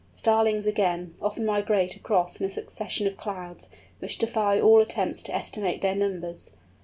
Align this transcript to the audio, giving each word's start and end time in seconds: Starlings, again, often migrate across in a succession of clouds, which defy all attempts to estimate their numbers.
Starlings, 0.13 0.65
again, 0.65 1.13
often 1.21 1.45
migrate 1.45 1.95
across 1.95 2.37
in 2.39 2.47
a 2.47 2.49
succession 2.49 3.05
of 3.05 3.17
clouds, 3.17 3.69
which 3.99 4.17
defy 4.17 4.59
all 4.59 4.81
attempts 4.81 5.21
to 5.21 5.31
estimate 5.35 5.81
their 5.81 5.93
numbers. 5.93 6.53